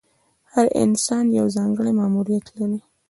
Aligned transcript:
هر 0.53 0.65
انسان 0.83 1.25
یو 1.39 1.45
ځانګړی 1.57 1.91
ماموریت 1.99 2.45
لري. 2.57 2.79